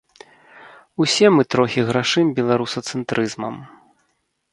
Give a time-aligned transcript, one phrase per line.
[1.03, 3.55] Усе мы трохі грашым беларусацэнтрызмам.